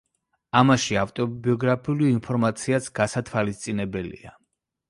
ამაში 0.61 0.97
ავტობიოგრაფიული 1.01 2.09
ინფორმაციაც 2.13 2.91
გასათვალისწინებელია. 3.01 4.35